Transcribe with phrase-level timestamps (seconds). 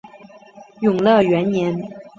[0.81, 1.79] 永乐元年。